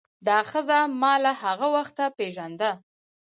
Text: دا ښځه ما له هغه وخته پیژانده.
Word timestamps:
دا 0.27 0.37
ښځه 0.51 0.79
ما 1.01 1.13
له 1.23 1.31
هغه 1.41 1.67
وخته 1.75 2.03
پیژانده. 2.17 2.71